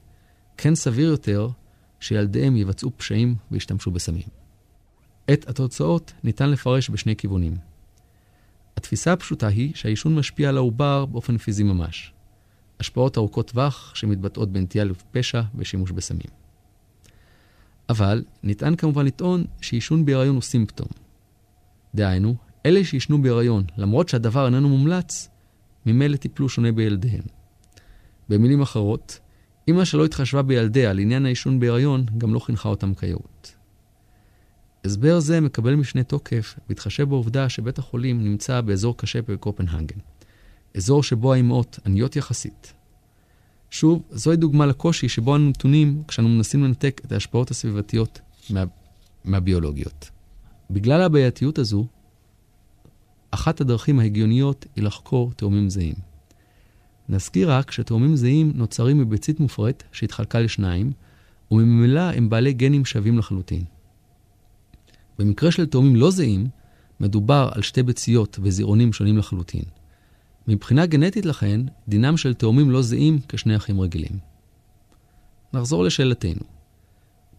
כן 0.57 0.75
סביר 0.75 1.09
יותר 1.09 1.49
שילדיהם 2.01 2.57
יבצעו 2.57 2.91
פשעים 2.97 3.35
וישתמשו 3.51 3.91
בסמים. 3.91 4.29
את 5.33 5.49
התוצאות 5.49 6.13
ניתן 6.25 6.51
לפרש 6.51 6.91
בשני 6.91 7.17
כיוונים. 7.17 7.57
התפיסה 8.77 9.13
הפשוטה 9.13 9.47
היא 9.47 9.75
שהעישון 9.75 10.15
משפיע 10.15 10.49
על 10.49 10.57
העובר 10.57 11.07
באופן 11.07 11.39
פיזי 11.39 11.63
ממש. 11.63 12.13
השפעות 12.81 13.19
ארוכות 13.19 13.51
טווח 13.51 13.95
שמתבטאות 13.95 14.53
בנטייה 14.53 14.85
לפשע 14.85 15.43
ושימוש 15.55 15.91
בסמים. 15.91 16.42
אבל 17.89 18.25
ניתן 18.43 18.77
כמובן 18.77 19.07
לטעון 19.07 19.45
שעישון 19.61 20.05
בהיריון 20.05 20.35
הוא 20.35 20.43
סימפטום. 20.43 20.89
דהיינו, 21.95 22.35
אלה 22.67 22.85
שעישנו 22.85 23.23
בהיריון, 23.23 23.65
למרות 23.77 24.09
שהדבר 24.09 24.47
איננו 24.47 24.69
מומלץ, 24.69 25.29
ממילא 25.87 26.17
טיפלו 26.17 26.49
שונה 26.49 26.73
בילדיהם. 26.73 27.25
במילים 28.29 28.63
אחרות, 28.63 29.19
אמא 29.69 29.85
שלא 29.85 30.05
התחשבה 30.05 30.43
בילדיה 30.43 30.93
לעניין 30.93 31.27
העישון 31.27 31.61
בהיריון, 31.61 32.07
גם 32.19 32.35
לא 32.35 32.39
חינכה 32.39 32.69
אותם 32.69 32.95
כיאות. 32.95 33.55
הסבר 34.85 35.21
זה 35.21 35.41
מקבל 35.41 35.75
משנה 35.75 36.03
תוקף 36.03 36.55
בהתחשב 36.69 37.09
בעובדה 37.09 37.49
שבית 37.49 37.79
החולים 37.79 38.25
נמצא 38.25 38.61
באזור 38.61 38.97
קשה 38.97 39.23
בקופנהגן, 39.23 39.99
אזור 40.77 41.03
שבו 41.03 41.33
האמהות 41.33 41.79
עניות 41.87 42.17
יחסית. 42.17 42.73
שוב, 43.73 44.03
זוהי 44.11 44.37
דוגמה 44.37 44.67
לקושי 44.67 45.09
שבו 45.09 45.37
אנו 45.37 45.49
נתונים 45.49 46.03
כשאנו 46.09 46.29
מנסים 46.29 46.65
לנתק 46.65 47.01
את 47.05 47.13
ההשפעות 47.13 47.51
הסביבתיות 47.51 48.21
מה... 48.51 48.65
מהביולוגיות. 49.25 50.11
בגלל 50.71 51.03
הבעייתיות 51.03 51.59
הזו, 51.59 51.87
אחת 53.31 53.61
הדרכים 53.61 53.99
ההגיוניות 53.99 54.67
היא 54.77 54.85
לחקור 54.85 55.33
תאומים 55.37 55.71
זהים. 55.71 55.95
נזכיר 57.09 57.53
רק 57.53 57.71
שתאומים 57.71 58.17
זהים 58.17 58.53
נוצרים 58.55 58.99
מביצית 58.99 59.41
מופרית 59.41 59.83
שהתחלקה 59.93 60.41
לשניים, 60.41 60.93
וממילא 61.51 62.01
הם 62.01 62.29
בעלי 62.31 62.53
גנים 62.53 62.85
שווים 62.85 63.19
לחלוטין. 63.19 63.65
במקרה 65.19 65.51
של 65.51 65.67
תאומים 65.67 65.97
לא 65.97 66.11
זהים, 66.11 66.47
מדובר 67.01 67.49
על 67.53 67.63
שתי 67.63 67.83
ביציות 67.83 68.39
וזירעונים 68.43 68.93
שונים 68.93 69.19
לחלוטין. 69.19 69.65
מבחינה 70.49 70.87
גנטית 70.87 71.27
לכן, 71.27 71.61
דינם 71.89 72.17
של 72.17 72.35
תאומים 72.35 72.71
לא 72.71 72.83
זהים 72.83 73.19
כשני 73.29 73.57
אחים 73.57 73.81
רגילים. 73.81 74.19
נחזור 75.53 75.85
לשאלתנו. 75.85 76.43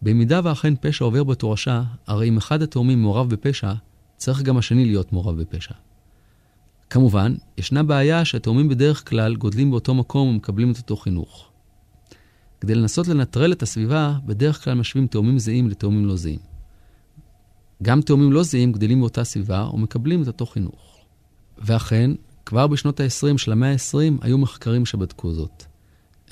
במידה 0.02 0.40
ואכן 0.44 0.74
פשע 0.82 1.06
עובר 1.06 1.24
בתורשה, 1.24 1.84
הרי 2.08 2.30
אם 2.30 2.38
אחד 2.38 2.62
התאומים 2.62 3.02
מעורב 3.02 3.30
בפשע, 3.30 3.74
צריך 4.18 4.42
גם 4.42 4.58
השני 4.58 4.86
להיות 4.86 5.14
מעורב 5.14 5.42
בפשע. 5.42 5.74
כמובן, 6.90 7.36
ישנה 7.58 7.84
בעיה 7.84 8.26
שהתאומים 8.26 8.70
בדרך 8.70 9.10
כלל 9.10 9.36
גודלים 9.36 9.72
באותו 9.72 9.94
מקום 9.94 10.28
ומקבלים 10.28 10.72
את 10.72 10.78
אותו 10.78 10.96
חינוך. 10.96 11.50
כדי 12.62 12.76
לנסות 12.76 13.08
לנטרל 13.08 13.52
את 13.52 13.62
הסביבה, 13.64 14.14
בדרך 14.26 14.64
כלל 14.64 14.74
משווים 14.74 15.08
תאומים 15.08 15.40
זהים 15.40 15.70
לתאומים 15.70 16.06
לא 16.06 16.16
זהים. 16.16 16.40
גם 17.84 18.02
תאומים 18.02 18.32
לא 18.32 18.44
זהים 18.44 18.72
גדלים 18.72 19.00
באותה 19.00 19.24
סביבה 19.24 19.70
ומקבלים 19.74 20.24
את 20.24 20.28
אותו 20.28 20.46
חינוך. 20.46 21.06
ואכן, 21.58 22.12
כבר 22.46 22.68
בשנות 22.68 23.00
ה-20 23.00 23.38
של 23.38 23.52
המאה 23.52 23.72
ה-20 23.72 24.14
היו 24.22 24.38
מחקרים 24.38 24.86
שבדקו 24.86 25.34
זאת. 25.34 25.64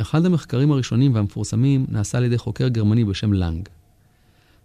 אחד 0.01 0.25
המחקרים 0.25 0.71
הראשונים 0.71 1.15
והמפורסמים 1.15 1.85
נעשה 1.89 2.17
על 2.17 2.23
ידי 2.23 2.37
חוקר 2.37 2.67
גרמני 2.67 3.05
בשם 3.05 3.33
לנג. 3.33 3.69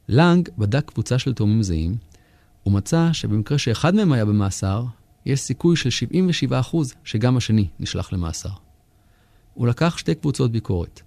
לנג 0.08 0.48
בדק 0.58 0.90
קבוצה 0.90 1.18
של 1.18 1.34
תאומים 1.34 1.62
זהים, 1.62 1.96
ומצא 2.66 3.08
שבמקרה 3.12 3.58
שאחד 3.58 3.94
מהם 3.94 4.12
היה 4.12 4.24
במאסר, 4.24 4.84
יש 5.26 5.40
סיכוי 5.40 5.76
של 5.76 6.06
77% 6.72 6.76
שגם 7.04 7.36
השני 7.36 7.68
נשלח 7.80 8.12
למאסר. 8.12 8.50
הוא 9.54 9.66
לקח 9.66 9.98
שתי 9.98 10.14
קבוצות 10.14 10.52
ביקורת. 10.52 11.00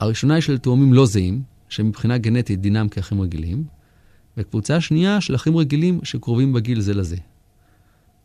הראשונה 0.00 0.34
היא 0.34 0.42
של 0.42 0.58
תאומים 0.58 0.92
לא 0.92 1.06
זהים, 1.06 1.42
שמבחינה 1.68 2.18
גנטית 2.18 2.60
דינם 2.60 2.88
כאחים 2.88 3.20
רגילים, 3.20 3.64
וקבוצה 4.36 4.80
שנייה 4.80 5.20
של 5.20 5.34
אחים 5.34 5.56
רגילים 5.56 6.00
שקרובים 6.02 6.52
בגיל 6.52 6.80
זה 6.80 6.94
לזה. 6.94 7.16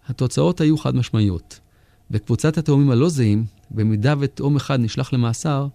התוצאות 0.07 0.61
היו 0.61 0.77
חד 0.77 0.95
משמעיות. 0.95 1.59
בקבוצת 2.11 2.57
התאומים 2.57 2.91
הלא 2.91 3.09
זהים, 3.09 3.45
במידה 3.71 4.13
ותאום 4.19 4.55
אחד 4.55 4.79
נשלח 4.79 5.13
למאסר, 5.13 5.67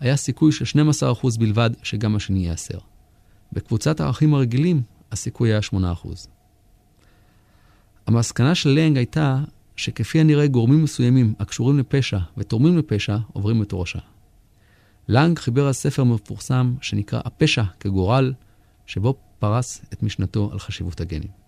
היה 0.00 0.16
סיכוי 0.16 0.52
של 0.52 0.80
12% 1.24 1.38
בלבד 1.38 1.70
שגם 1.82 2.16
השני 2.16 2.38
ייאסר. 2.38 2.78
בקבוצת 3.52 4.00
האחים 4.00 4.34
הרגילים, 4.34 4.82
הסיכוי 5.12 5.52
היה 5.52 5.60
8%. 5.72 5.76
המסקנה 8.06 8.54
של 8.54 8.70
לנג 8.70 8.96
הייתה 8.96 9.40
שכפי 9.76 10.20
הנראה 10.20 10.46
גורמים 10.46 10.82
מסוימים 10.84 11.34
הקשורים 11.38 11.78
לפשע 11.78 12.18
ותורמים 12.36 12.78
לפשע 12.78 13.16
עוברים 13.32 13.60
בתורשה. 13.60 13.98
לנג 15.08 15.38
חיבר 15.38 15.66
על 15.66 15.72
ספר 15.72 16.04
מפורסם 16.04 16.74
שנקרא 16.80 17.20
"הפשע 17.24 17.62
כגורל", 17.80 18.32
שבו 18.86 19.14
פרס 19.38 19.82
את 19.92 20.02
משנתו 20.02 20.48
על 20.52 20.58
חשיבות 20.58 21.00
הגנים. 21.00 21.47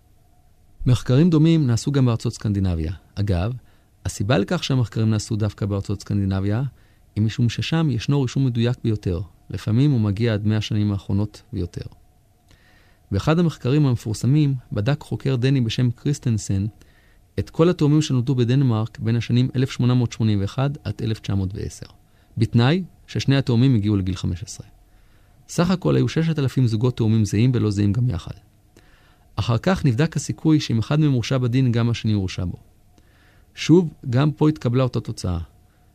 מחקרים 0.86 1.30
דומים 1.30 1.66
נעשו 1.66 1.92
גם 1.92 2.06
בארצות 2.06 2.32
סקנדינביה. 2.32 2.92
אגב, 3.14 3.52
הסיבה 4.06 4.38
לכך 4.38 4.64
שהמחקרים 4.64 5.10
נעשו 5.10 5.36
דווקא 5.36 5.66
בארצות 5.66 6.00
סקנדינביה, 6.00 6.62
היא 7.16 7.24
משום 7.24 7.48
ששם 7.48 7.88
ישנו 7.90 8.22
רישום 8.22 8.46
מדויק 8.46 8.76
ביותר. 8.84 9.20
לפעמים 9.50 9.90
הוא 9.90 10.00
מגיע 10.00 10.34
עד 10.34 10.46
100 10.46 10.58
השנים 10.58 10.92
האחרונות 10.92 11.42
ויותר. 11.52 11.84
באחד 13.10 13.38
המחקרים 13.38 13.86
המפורסמים 13.86 14.54
בדק 14.72 15.02
חוקר 15.02 15.36
דני 15.36 15.60
בשם 15.60 15.90
קריסטנסן 15.90 16.66
את 17.38 17.50
כל 17.50 17.68
התאומים 17.68 18.02
שנולדו 18.02 18.34
בדנמרק 18.34 18.98
בין 18.98 19.16
השנים 19.16 19.48
1881 19.56 20.78
עד 20.84 21.02
1910, 21.02 21.86
בתנאי 22.36 22.84
ששני 23.06 23.36
התאומים 23.36 23.74
הגיעו 23.74 23.96
לגיל 23.96 24.16
15. 24.16 24.66
סך 25.48 25.70
הכל 25.70 25.96
היו 25.96 26.08
6,000 26.08 26.66
זוגות 26.66 26.96
תאומים 26.96 27.24
זהים 27.24 27.52
ולא 27.54 27.70
זהים 27.70 27.92
גם 27.92 28.08
יחד. 28.08 28.49
אחר 29.36 29.58
כך 29.58 29.84
נבדק 29.84 30.16
הסיכוי 30.16 30.60
שאם 30.60 30.78
אחד 30.78 31.00
מהם 31.00 31.12
הורשע 31.12 31.38
בדין, 31.38 31.72
גם 31.72 31.90
השני 31.90 32.12
הורשע 32.12 32.44
בו. 32.44 32.56
שוב, 33.54 33.94
גם 34.10 34.32
פה 34.32 34.48
התקבלה 34.48 34.82
אותה 34.82 35.00
תוצאה. 35.00 35.38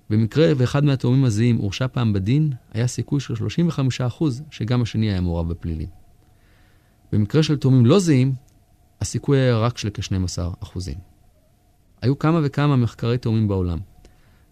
במקרה 0.09 0.51
ואחד 0.57 0.83
מהתאומים 0.85 1.25
הזהים 1.25 1.57
הורשע 1.57 1.87
פעם 1.87 2.13
בדין, 2.13 2.53
היה 2.73 2.87
סיכוי 2.87 3.19
של 3.19 3.33
35% 3.33 4.23
שגם 4.51 4.81
השני 4.81 5.11
היה 5.11 5.21
מעורב 5.21 5.49
בפלילים. 5.49 5.87
במקרה 7.11 7.43
של 7.43 7.57
תאומים 7.57 7.85
לא 7.85 7.99
זהים, 7.99 8.33
הסיכוי 9.01 9.37
היה 9.37 9.57
רק 9.57 9.77
של 9.77 9.89
כ-12%. 9.93 10.79
היו 12.01 12.19
כמה 12.19 12.39
וכמה 12.43 12.75
מחקרי 12.75 13.17
תאומים 13.17 13.47
בעולם. 13.47 13.79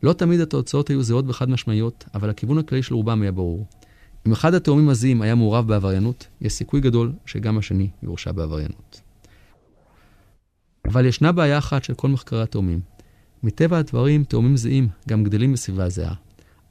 לא 0.03 0.13
תמיד 0.13 0.39
התוצאות 0.39 0.87
היו 0.87 1.03
זהות 1.03 1.25
וחד 1.27 1.49
משמעיות, 1.49 2.05
אבל 2.13 2.29
הכיוון 2.29 2.57
הכללי 2.57 2.83
של 2.83 2.93
רובם 2.93 3.21
היה 3.21 3.31
ברור. 3.31 3.65
אם 4.27 4.31
אחד 4.31 4.53
התאומים 4.53 4.89
הזהים 4.89 5.21
היה 5.21 5.35
מעורב 5.35 5.67
בעבריינות, 5.67 6.27
יש 6.41 6.53
סיכוי 6.53 6.81
גדול 6.81 7.13
שגם 7.25 7.57
השני 7.57 7.89
יורשע 8.03 8.31
בעבריינות. 8.31 9.01
אבל 10.85 11.05
ישנה 11.05 11.31
בעיה 11.31 11.57
אחת 11.57 11.83
של 11.83 11.93
כל 11.93 12.07
מחקרי 12.07 12.41
התאומים. 12.41 12.79
מטבע 13.43 13.77
הדברים, 13.77 14.23
תאומים 14.23 14.57
זהים 14.57 14.87
גם 15.09 15.23
גדלים 15.23 15.53
בסביבה 15.53 15.89
זהה. 15.89 16.13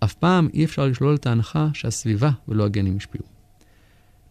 אף 0.05 0.15
פעם 0.15 0.49
אי 0.55 0.65
אפשר 0.65 0.87
לשלול 0.87 1.15
את 1.15 1.27
ההנחה 1.27 1.69
שהסביבה 1.75 2.31
ולא 2.49 2.65
הגנים 2.65 2.97
השפיעו. 2.97 3.25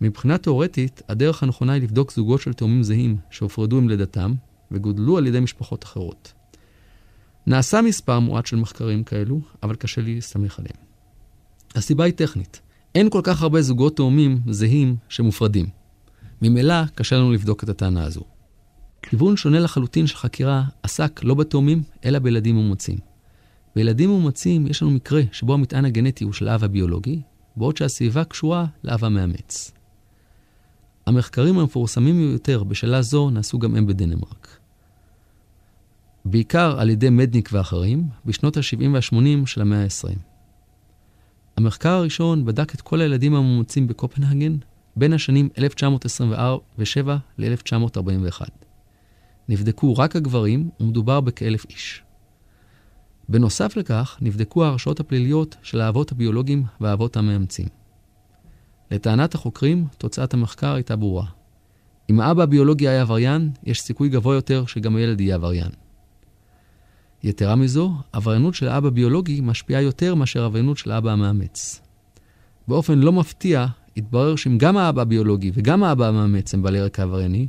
מבחינה 0.02 0.38
תאורטית, 0.38 1.02
הדרך 1.10 1.44
הנכונה 1.44 1.74
היא 1.74 1.82
לבדוק 1.82 2.12
זוגות 2.12 2.42
של 2.42 2.54
תאומים 2.54 2.84
זהים 2.84 3.18
שהופרדו 3.30 3.78
עם 3.78 3.90
לידתם 3.90 4.34
וגודלו 4.72 5.18
על 5.18 5.28
ידי 5.28 5.40
משפחות 5.40 5.84
אחרות. 5.84 6.34
נעשה 7.48 7.82
מספר 7.82 8.20
מועט 8.20 8.46
של 8.46 8.56
מחקרים 8.56 9.04
כאלו, 9.04 9.42
אבל 9.64 9.76
קשה 9.76 10.02
לי 10.02 10.16
להסתמך 10.16 10.60
עליהם. 10.60 10.76
הסיבה 11.76 12.04
היא 12.04 12.14
טכנית. 12.14 12.62
אין 12.96 13.10
כל 13.10 13.22
כך 13.24 13.42
הרבה 13.42 13.62
זוגות 13.62 13.96
תאומים 13.96 14.40
זהים 14.50 14.96
שמופרדים. 15.10 15.66
ממילא 16.42 16.86
קשה 16.96 17.18
לנו 17.18 17.32
לבדוק 17.32 17.64
את 17.64 17.70
הטענה 17.70 18.04
הזו. 18.04 18.22
כיוון 19.02 19.38
שונה 19.38 19.60
לחלוטין 19.60 20.08
של 20.08 20.18
חקירה 20.18 20.64
עסק 20.84 21.24
לא 21.24 21.34
בתאומים, 21.34 21.84
אלא 22.06 22.20
בילדים 22.20 22.56
מאומצים. 22.56 22.98
בילדים 23.76 24.10
מאומצים 24.10 24.68
יש 24.68 24.82
לנו 24.82 24.92
מקרה 24.92 25.22
שבו 25.32 25.54
המטען 25.54 25.86
הגנטי 25.86 26.24
הוא 26.24 26.34
של 26.34 26.48
האב 26.48 26.64
הביולוגי, 26.64 27.22
בעוד 27.56 27.78
שהסביבה 27.78 28.24
קשורה 28.24 28.66
לאב 28.84 29.04
המאמץ. 29.04 29.72
המחקרים 31.06 31.60
המפורסמים 31.60 32.32
יותר 32.32 32.64
בשאלה 32.64 33.02
זו 33.02 33.30
נעשו 33.30 33.60
גם 33.60 33.76
הם 33.76 33.88
בדנמרק. 33.88 34.58
בעיקר 36.26 36.80
על 36.80 36.90
ידי 36.90 37.10
מדניק 37.10 37.50
ואחרים, 37.52 38.08
בשנות 38.26 38.58
ה-70 38.58 38.88
וה-80 38.94 39.46
של 39.46 39.62
המאה 39.62 39.84
ה-20. 39.84 40.31
המחקר 41.62 41.90
הראשון 41.90 42.46
בדק 42.46 42.76
את 42.76 42.82
כל 42.82 43.02
הילדים 43.02 43.36
המאומצים 43.36 43.88
בקופנהגן 43.88 44.56
בין 44.96 45.14
השנים 45.14 45.50
1927 45.58 47.18
ל-1941. 47.38 48.42
נבדקו 49.50 49.98
רק 49.98 50.16
הגברים, 50.16 50.70
ומדובר 50.80 51.22
בכאלף 51.22 51.66
איש. 51.70 52.04
בנוסף 53.30 53.78
לכך, 53.78 54.18
נבדקו 54.22 54.66
ההרשאות 54.66 55.00
הפליליות 55.00 55.56
של 55.64 55.82
האבות 55.82 56.12
הביולוגיים 56.12 56.64
והאבות 56.82 57.18
המאמצים. 57.18 57.68
לטענת 58.92 59.36
החוקרים, 59.36 59.88
תוצאת 59.98 60.34
המחקר 60.34 60.74
הייתה 60.74 60.96
ברורה. 60.96 61.26
אם 62.10 62.20
האבא 62.20 62.44
הביולוגי 62.44 62.88
היה 62.88 63.02
עבריין, 63.02 63.52
יש 63.64 63.82
סיכוי 63.82 64.10
גבוה 64.10 64.36
יותר 64.36 64.66
שגם 64.66 64.96
הילד 64.96 65.22
יהיה 65.22 65.36
עבריין. 65.36 65.72
יתרה 67.24 67.56
מזו, 67.56 67.94
עבריינות 68.12 68.56
של 68.56 68.68
האבא 68.68 68.88
הביולוגי 68.88 69.42
משפיעה 69.42 69.82
יותר 69.82 70.16
מאשר 70.16 70.44
עבריינות 70.44 70.78
של 70.78 70.92
האבא 70.92 71.12
המאמץ. 71.12 71.82
באופן 72.68 73.00
לא 73.00 73.12
מפתיע, 73.12 73.66
התברר 73.98 74.36
שאם 74.36 74.58
גם 74.58 74.78
האבא 74.78 75.02
הביולוגי 75.02 75.52
וגם 75.54 75.84
האבא 75.84 76.08
המאמץ 76.08 76.54
הם 76.54 76.62
בעלי 76.62 76.82
רקע 76.82 77.04
עברייני, 77.04 77.48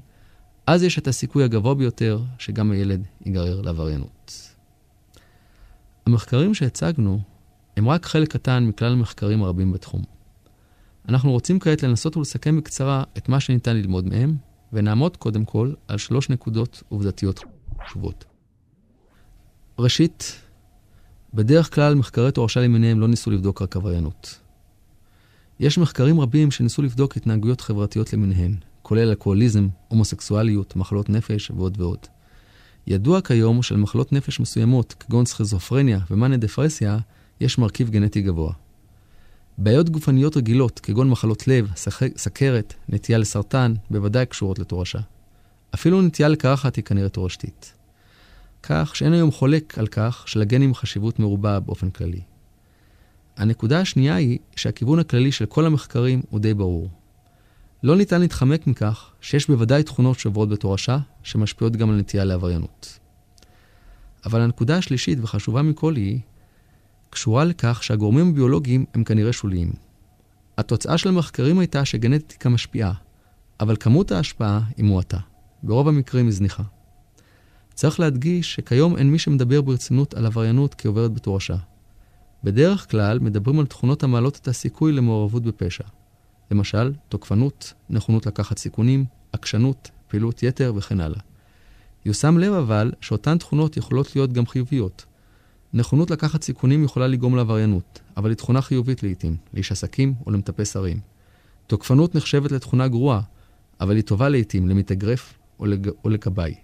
אז 0.66 0.82
יש 0.82 0.98
את 0.98 1.08
הסיכוי 1.08 1.44
הגבוה 1.44 1.74
ביותר 1.74 2.20
שגם 2.38 2.70
הילד 2.70 3.04
ייגרר 3.26 3.60
לעבריינות. 3.60 4.52
המחקרים 6.06 6.54
שהצגנו 6.54 7.20
הם 7.76 7.88
רק 7.88 8.06
חלק 8.06 8.32
קטן 8.32 8.64
מכלל 8.64 8.92
המחקרים 8.92 9.42
הרבים 9.42 9.72
בתחום. 9.72 10.02
אנחנו 11.08 11.30
רוצים 11.30 11.58
כעת 11.58 11.82
לנסות 11.82 12.16
ולסכם 12.16 12.56
בקצרה 12.56 13.04
את 13.16 13.28
מה 13.28 13.40
שניתן 13.40 13.76
ללמוד 13.76 14.08
מהם, 14.08 14.36
ונעמוד 14.72 15.16
קודם 15.16 15.44
כל 15.44 15.72
על 15.88 15.98
שלוש 15.98 16.30
נקודות 16.30 16.82
עובדתיות 16.88 17.40
חשובות. 17.84 18.31
ראשית, 19.78 20.40
בדרך 21.34 21.74
כלל 21.74 21.94
מחקרי 21.94 22.32
תורשה 22.32 22.60
למיניהם 22.60 23.00
לא 23.00 23.08
ניסו 23.08 23.30
לבדוק 23.30 23.62
רק 23.62 23.76
עבריינות. 23.76 24.38
יש 25.60 25.78
מחקרים 25.78 26.20
רבים 26.20 26.50
שניסו 26.50 26.82
לבדוק 26.82 27.16
התנהגויות 27.16 27.60
חברתיות 27.60 28.12
למיניהן, 28.12 28.54
כולל 28.82 29.08
אלכוהוליזם, 29.08 29.68
הומוסקסואליות, 29.88 30.76
מחלות 30.76 31.08
נפש 31.08 31.50
ועוד 31.50 31.80
ועוד. 31.80 31.98
ידוע 32.86 33.20
כיום 33.20 33.62
שלמחלות 33.62 34.12
נפש 34.12 34.40
מסוימות, 34.40 34.94
כגון 35.00 35.26
סכיזופרניה 35.26 35.98
ומאניה 36.10 36.38
דפרסיה, 36.38 36.98
יש 37.40 37.58
מרכיב 37.58 37.90
גנטי 37.90 38.22
גבוה. 38.22 38.52
בעיות 39.58 39.90
גופניות 39.90 40.36
רגילות, 40.36 40.80
כגון 40.80 41.10
מחלות 41.10 41.48
לב, 41.48 41.70
סכרת, 42.16 42.74
נטייה 42.88 43.18
לסרטן, 43.18 43.74
בוודאי 43.90 44.26
קשורות 44.26 44.58
לתורשה. 44.58 44.98
אפילו 45.74 46.02
נטייה 46.02 46.28
לקרחת 46.28 46.76
היא 46.76 46.84
כנראה 46.84 47.08
תורשתית. 47.08 47.81
כך 48.62 48.96
שאין 48.96 49.12
היום 49.12 49.30
חולק 49.30 49.78
על 49.78 49.86
כך 49.86 50.28
שלגנים 50.28 50.74
חשיבות 50.74 51.18
מרובה 51.18 51.60
באופן 51.60 51.90
כללי. 51.90 52.20
הנקודה 53.36 53.80
השנייה 53.80 54.14
היא 54.14 54.38
שהכיוון 54.56 54.98
הכללי 54.98 55.32
של 55.32 55.46
כל 55.46 55.66
המחקרים 55.66 56.22
הוא 56.30 56.40
די 56.40 56.54
ברור. 56.54 56.90
לא 57.82 57.96
ניתן 57.96 58.20
להתחמק 58.20 58.66
מכך 58.66 59.10
שיש 59.20 59.48
בוודאי 59.48 59.82
תכונות 59.82 60.18
שעוברות 60.18 60.48
בתורשה, 60.48 60.98
שמשפיעות 61.22 61.76
גם 61.76 61.90
על 61.90 61.96
נטייה 61.96 62.24
לעבריינות. 62.24 62.98
אבל 64.24 64.40
הנקודה 64.40 64.76
השלישית 64.76 65.18
וחשובה 65.22 65.62
מכל 65.62 65.96
היא, 65.96 66.20
קשורה 67.10 67.44
לכך 67.44 67.82
שהגורמים 67.82 68.28
הביולוגיים 68.28 68.84
הם 68.94 69.04
כנראה 69.04 69.32
שוליים. 69.32 69.72
התוצאה 70.58 70.98
של 70.98 71.08
המחקרים 71.08 71.58
הייתה 71.58 71.84
שגנטיקה 71.84 72.48
משפיעה, 72.48 72.92
אבל 73.60 73.76
כמות 73.80 74.12
ההשפעה 74.12 74.60
היא 74.76 74.84
מועטה. 74.84 75.18
ברוב 75.62 75.88
המקרים 75.88 76.24
היא 76.26 76.34
זניחה. 76.34 76.62
צריך 77.74 78.00
להדגיש 78.00 78.54
שכיום 78.54 78.96
אין 78.96 79.10
מי 79.10 79.18
שמדבר 79.18 79.60
ברצינות 79.60 80.14
על 80.14 80.26
עבריינות 80.26 80.74
כעוברת 80.78 81.12
בתורשה. 81.14 81.56
בדרך 82.44 82.90
כלל 82.90 83.18
מדברים 83.18 83.58
על 83.58 83.66
תכונות 83.66 84.02
המעלות 84.02 84.38
את 84.42 84.48
הסיכוי 84.48 84.92
למעורבות 84.92 85.42
בפשע. 85.42 85.84
למשל, 86.50 86.92
תוקפנות, 87.08 87.72
נכונות 87.90 88.26
לקחת 88.26 88.58
סיכונים, 88.58 89.04
עקשנות, 89.32 89.90
פעילות 90.08 90.42
יתר 90.42 90.72
וכן 90.76 91.00
הלאה. 91.00 91.20
יושם 92.04 92.38
לב 92.38 92.52
אבל 92.52 92.92
שאותן 93.00 93.38
תכונות 93.38 93.76
יכולות 93.76 94.16
להיות 94.16 94.32
גם 94.32 94.46
חיוביות. 94.46 95.04
נכונות 95.72 96.10
לקחת 96.10 96.42
סיכונים 96.42 96.84
יכולה 96.84 97.06
לגרום 97.06 97.36
לעבריינות, 97.36 98.00
אבל 98.16 98.30
היא 98.30 98.36
תכונה 98.36 98.62
חיובית 98.62 99.02
לעיתים, 99.02 99.36
לאיש 99.54 99.72
עסקים 99.72 100.14
או 100.26 100.30
למטפס 100.30 100.76
הרים. 100.76 101.00
תוקפנות 101.66 102.14
נחשבת 102.14 102.52
לתכונה 102.52 102.88
גרועה, 102.88 103.20
אבל 103.80 103.96
היא 103.96 104.04
טובה 104.04 104.28
לעיתים 104.28 104.68
למתאגרף 104.68 105.34
או, 105.60 105.66
לכבאי. 106.10 106.54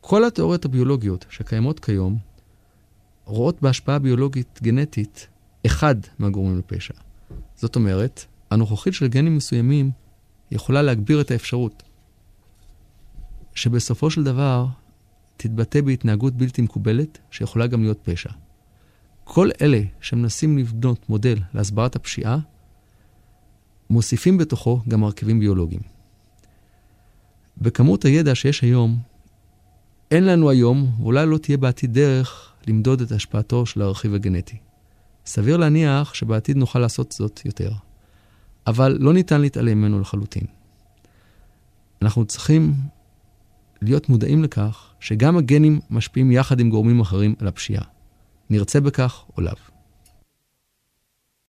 כל 0.00 0.24
התיאוריות 0.24 0.64
הביולוגיות 0.64 1.26
שקיימות 1.30 1.80
כיום 1.80 2.18
רואות 3.24 3.62
בהשפעה 3.62 3.98
ביולוגית 3.98 4.58
גנטית 4.62 5.28
אחד 5.66 5.94
מהגורמים 6.18 6.58
לפשע. 6.58 6.94
זאת 7.56 7.76
אומרת, 7.76 8.24
הנוכחית 8.50 8.94
של 8.94 9.08
גנים 9.08 9.36
מסוימים 9.36 9.90
יכולה 10.50 10.82
להגביר 10.82 11.20
את 11.20 11.30
האפשרות 11.30 11.82
שבסופו 13.54 14.10
של 14.10 14.24
דבר 14.24 14.66
תתבטא 15.36 15.80
בהתנהגות 15.80 16.34
בלתי 16.34 16.62
מקובלת, 16.62 17.18
שיכולה 17.30 17.66
גם 17.66 17.82
להיות 17.82 17.98
פשע. 18.02 18.30
כל 19.24 19.50
אלה 19.60 19.80
שמנסים 20.00 20.58
לבנות 20.58 21.08
מודל 21.08 21.38
להסברת 21.54 21.96
הפשיעה, 21.96 22.38
מוסיפים 23.90 24.38
בתוכו 24.38 24.80
גם 24.88 25.00
מרכיבים 25.00 25.40
ביולוגיים. 25.40 25.80
בכמות 27.58 28.04
הידע 28.04 28.34
שיש 28.34 28.62
היום, 28.62 28.98
אין 30.10 30.24
לנו 30.24 30.50
היום, 30.50 30.90
ואולי 31.00 31.26
לא 31.26 31.38
תהיה 31.38 31.56
בעתיד 31.56 31.92
דרך, 31.94 32.52
למדוד 32.66 33.00
את 33.00 33.12
השפעתו 33.12 33.66
של 33.66 33.82
הרכיב 33.82 34.14
הגנטי. 34.14 34.56
סביר 35.26 35.56
להניח 35.56 36.14
שבעתיד 36.14 36.56
נוכל 36.56 36.78
לעשות 36.78 37.12
זאת 37.12 37.40
יותר. 37.44 37.70
אבל 38.66 38.96
לא 39.00 39.12
ניתן 39.12 39.40
להתעלם 39.40 39.78
ממנו 39.78 40.00
לחלוטין. 40.00 40.42
אנחנו 42.02 42.24
צריכים 42.24 42.74
להיות 43.82 44.08
מודעים 44.08 44.44
לכך 44.44 44.90
שגם 45.00 45.36
הגנים 45.36 45.80
משפיעים 45.90 46.32
יחד 46.32 46.60
עם 46.60 46.70
גורמים 46.70 47.00
אחרים 47.00 47.34
על 47.38 47.48
הפשיעה. 47.48 47.84
נרצה 48.50 48.80
בכך 48.80 49.24
או 49.36 49.42
לאו. 49.42 49.77